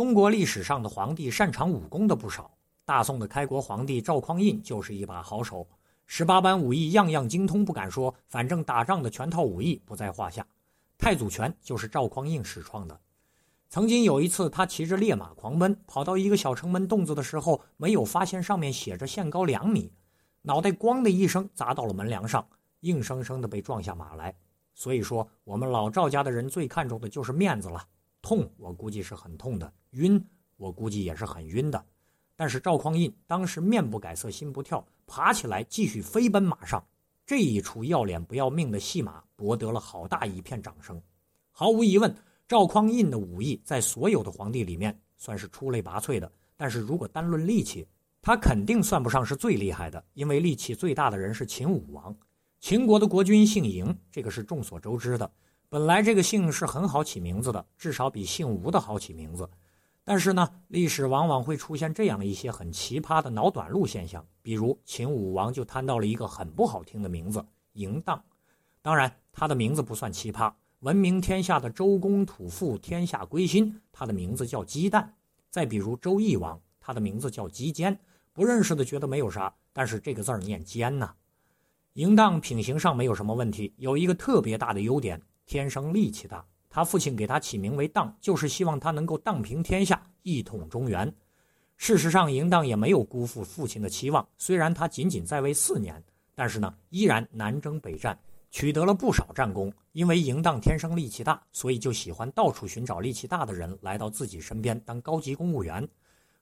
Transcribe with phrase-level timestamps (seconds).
[0.00, 2.50] 中国历史上的皇帝擅长武功的不少，
[2.86, 5.68] 大宋的开国皇帝赵匡胤就是一把好手，
[6.06, 10.46] 十八般武艺样样精通不敢说，反正打仗的全套武艺不在话下。
[10.96, 12.98] 太祖拳就是赵匡胤始创的。
[13.68, 19.92] 曾经有一次，他骑着烈马狂奔，跑到一个小城门洞子的时候，没有发现上面写着限高两米，
[20.40, 22.48] 脑袋咣的一声砸到了门梁上，
[22.80, 24.34] 硬生生的被撞下马来。
[24.74, 27.86] 所以说，我们老赵家的人最看重的就是面子了。
[28.22, 30.22] 痛，我估计是很痛的；晕，
[30.56, 31.84] 我估计也是很晕的。
[32.36, 36.82] 但是赵匡胤当时面不改色心不跳，爬起来继续飞奔马上。
[37.26, 41.00] 这一出要脸不要命的戏码，博得了好大一片掌声。
[41.50, 42.14] 毫无疑问，
[42.48, 46.30] 赵匡胤的武艺在所有的皇帝里面算是出类拔萃的。
[46.56, 47.86] 但是如果单论力气，
[48.20, 52.14] 他肯定算不上是最厉害的，因为力气最大的人是秦武王。
[52.58, 55.30] 秦国的国君姓嬴，这个是众所周知的。
[55.72, 59.48] 本来这个姓是很好起名字的，至少比姓吴的好起名字。
[60.02, 68.20] 但是呢，历史往往会出现这样一些很奇葩的脑短路现象，比如秦武王就摊到了一个很不好听的名字——嬴荡。
[68.82, 75.08] 当然，他的名字不算奇葩，闻名天下的周公吐哺，天下归心，他的名字叫姬旦。
[75.50, 77.96] 再比如周懿王，他的名字叫姬坚。
[78.32, 81.14] 不认识的觉得没有啥，但是这个字儿念坚呐。
[81.94, 85.22] 嬴荡品行上没有什么问题，有一个特别大的优点。
[85.50, 91.12] 天生力气大，他父亲给他起名为荡，就是希望他能够荡平天下，一统中原。
[91.76, 96.00] 事实上，嬴荡也没有辜负父亲的期望，虽然他仅仅在位四年，
[96.36, 98.16] 但是呢，依然南征北战，
[98.52, 99.72] 取得了不少战功。
[99.90, 105.84] 因为嬴荡天生力气大，所以就喜欢到处寻找力气大的人来到自己身边当高级公务员。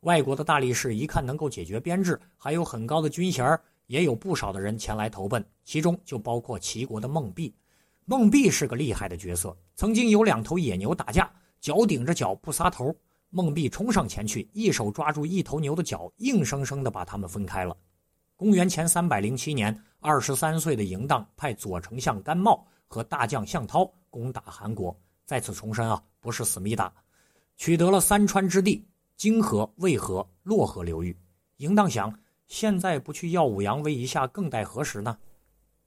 [0.00, 7.54] 外国的大力士一看能够解决编制，还有很高的军衔，也有不少的人前来投奔，其中就包括齐国的孟壁。
[8.06, 12.94] 孟壁是个厉害的角色，曾经有两头野牛打架，脚顶着脚不撒头，
[13.30, 17.74] 孟壁冲上前去，一手抓住一头牛的脚，硬生生的把他们分开了。
[18.36, 24.94] 公元前三百零七年，二十三岁的嬴荡派左丞相甘茂和大将项涛攻打韩国，
[25.24, 26.92] 再次重申啊，不是思密达，
[27.56, 31.16] 取得了三川之地：泾河、渭河、洛河流域。
[31.56, 32.14] 嬴荡想，
[32.48, 35.16] 现在不去耀武扬威一下，更待何时呢？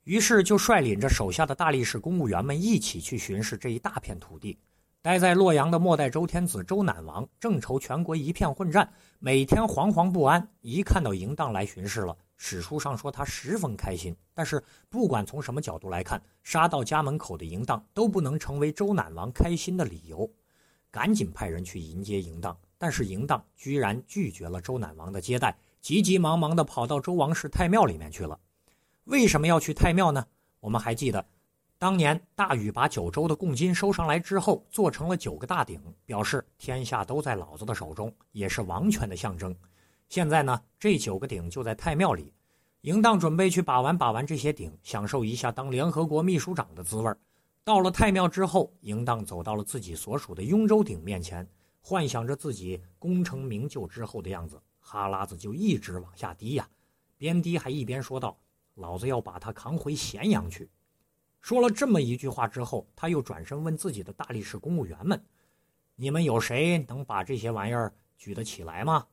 [0.07, 4.57] 于是就率领着手下的大力士、公务员们一起去巡视这一大片土地。
[5.01, 10.47] 待在洛阳的末代周天子周赧王正愁全国一片混战，每天惶惶不安。
[10.61, 14.15] 一看到嬴荡来巡视了，史书上说他十分开心。
[14.33, 20.29] 但是不管从什么角度来看，杀到家门口的嬴荡都不能成为周赧王开心的理由。
[20.89, 28.39] 赶紧派人去迎接嬴荡，但是嬴荡居然拒绝了周赧王的接待，急急忙忙地跑到周王室太庙里面去了。
[29.07, 30.25] 为什么要去太庙呢？
[30.59, 31.25] 我们还记得，
[31.77, 39.55] 当年大禹把九州的贡金收上来之后，做成了九个大鼎，表示天下都在老子的手中，也是王权的象征。
[40.09, 42.33] 现在呢，这九个鼎就在太庙里，
[42.81, 47.09] 嬴荡准备去把玩把玩这些鼎，享受一下当联合国秘书长的滋味
[47.63, 51.47] 到了太庙之后，嬴荡走到了自己所属的雍州鼎面前，
[51.79, 56.67] 幻想着自己功成名就之后的样子，哈喇子就一直往下滴呀，
[57.17, 58.37] 边滴还一边说道。
[58.77, 60.67] 老子要把他扛回咸阳去。
[61.39, 65.23] 说了这么一句话之后，他又转身问自己的大力士公务员们
[65.95, 69.05] ：“你们有谁能把这些玩意儿举得起来吗？”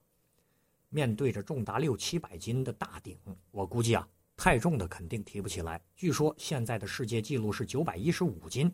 [0.88, 3.19] 面对着重达六七百斤的大鼎，
[3.50, 5.81] 我估计啊，太重的肯定提不起来。
[5.94, 8.72] 据说现在的世界纪录是九百一十五斤。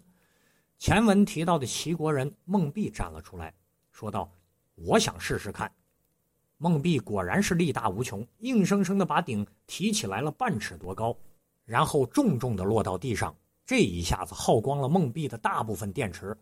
[0.79, 3.55] 前文提到的齐国人孟壁站了出来，
[3.91, 4.31] 说道
[4.77, 5.71] ：“我想试试看。”
[6.63, 11.17] 孟壁果然是力大无穷，硬生生的把鼎提起来了半尺多高，
[11.65, 13.35] 然后重重的落到地上。
[13.65, 16.37] 这一下子耗光了孟壁的大部分电池，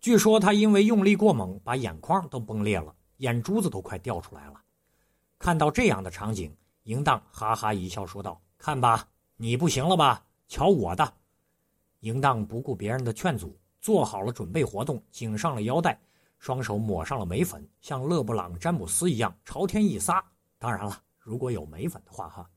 [0.00, 4.54] 据说他因为用力过猛，把眼眶都崩裂了，眼珠子都快掉出来了。
[5.38, 6.52] 看到这样的场景，
[6.84, 9.06] 嬴荡哈哈一笑，说道：“看吧，
[9.36, 10.26] 你不行了吧？
[10.48, 11.14] 瞧我的！”
[12.02, 15.96] 嬴荡不顾别人的劝阻，做好了准备活动，紧上了腰带。
[16.40, 20.24] 双手抹上了眉粉，像勒布朗·詹姆斯一样朝天一撒。
[20.58, 22.50] 当然了，如果有眉粉的话，哈！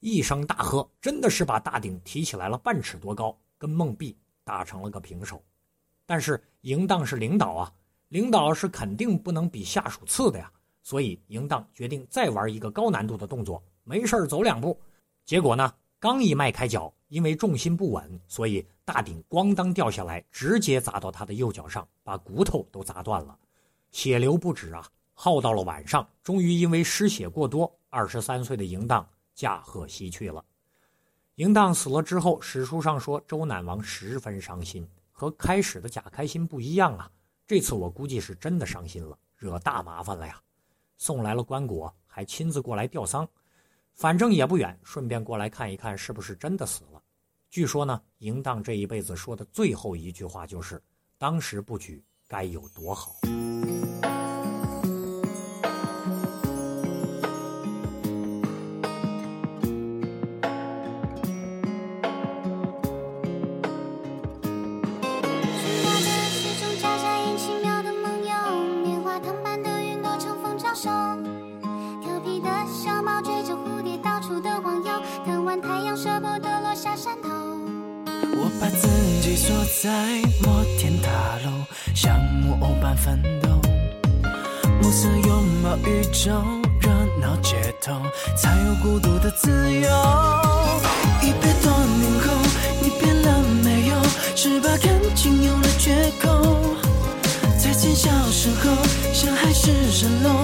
[0.00, 5.44] 一声大喝，真的是把大顶提起来了半尺多高，跟孟壁打成了个平手。
[6.06, 7.72] 但是赢荡是领导啊，
[8.08, 10.50] 领导是肯定不能比下属次的呀，
[10.82, 14.80] 所以赢当决定再玩一个高难度的动作，没事走两步。
[15.26, 23.36] 结果呢，刚一迈开脚，因为重心不稳，所以大顶咣当掉下来，直接砸到他的右脚上，把骨头都砸断了，
[23.90, 24.88] 血流不止啊。
[25.12, 29.04] 耗到了晚上，终于因为失血过多，二十三岁的嬴荡
[29.34, 30.44] 驾鹤西去了。
[31.34, 37.10] 嬴荡死了之后，史书上说周赧王十分伤心，和开始的假开心不一样啊。
[37.44, 40.40] 这次我估计是真的伤心了，惹大麻烦了呀。
[40.96, 43.28] 送来了棺椁，还亲自过来吊丧，
[43.98, 47.02] 反正也不远，顺便过来看一看是不是真的死了。
[47.50, 50.80] 据说呢，淫荡这一辈子说的最后一句话就是
[51.18, 53.16] ：“当时不举，该有多好。”
[78.60, 78.88] 把自
[79.22, 79.88] 己锁在
[80.42, 81.10] 摩天大
[81.44, 81.64] 楼，
[81.94, 83.48] 像木偶般奋斗。
[84.80, 86.42] 暮色拥抱宇宙，
[86.80, 86.90] 热
[87.20, 88.00] 闹街头，
[88.36, 89.88] 才有孤独的自由。
[91.22, 92.34] 一百多年后，
[92.82, 93.96] 你变了没有？
[94.34, 96.76] 是把感情有了缺口。
[97.58, 98.74] 再见小时候，
[99.12, 100.42] 像海市蜃楼，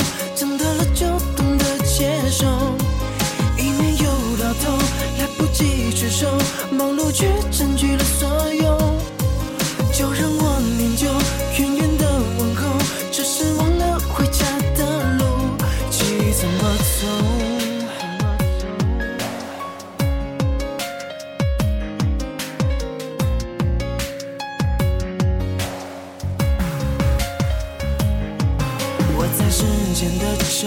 [29.57, 29.63] 时
[29.95, 30.67] 间的酒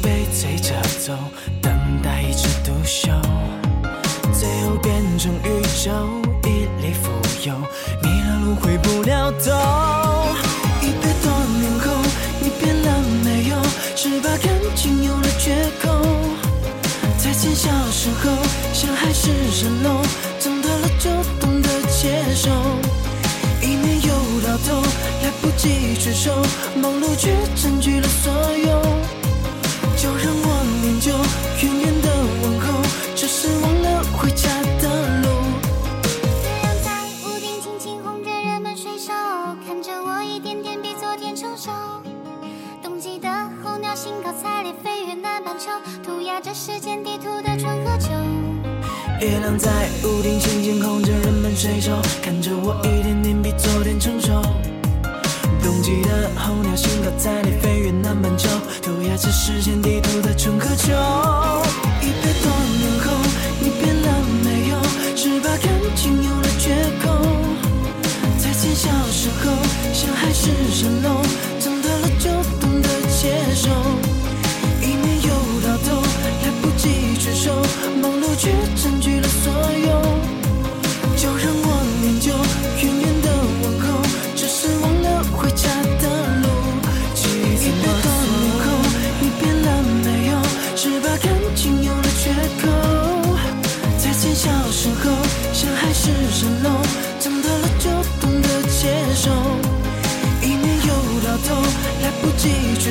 [0.00, 0.72] 被催着
[1.04, 1.12] 走，
[1.60, 3.10] 等待一枝独秀，
[4.32, 5.90] 最后变成宇宙
[6.44, 7.10] 一粒浮
[7.44, 7.52] 游，
[8.00, 9.50] 迷了路回不了头。
[10.80, 12.00] 一百多年后，
[12.38, 13.56] 你变了没有？
[13.96, 16.00] 是把感情有了缺口。
[17.18, 18.30] 再见小时候，
[18.72, 20.00] 像海市蜃楼，
[20.38, 21.10] 长大了就
[21.40, 22.50] 懂得接受。
[23.60, 24.08] 一年又
[24.46, 24.80] 到头，
[25.24, 26.32] 来不及聚首，
[26.80, 27.77] 忙碌却占
[46.48, 48.08] 涂鸦着时间地图的春和秋。
[49.20, 51.92] 月亮在屋顶轻轻哄着人们睡熟，
[52.22, 54.40] 看着我一点点比昨天成熟。
[55.62, 58.48] 冬季的候鸟兴高采烈飞越南半球，
[58.82, 60.94] 涂鸦着时间地图的春和秋。
[62.00, 62.50] 一杯多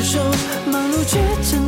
[0.03, 0.19] 手
[0.71, 1.66] 忙碌却沉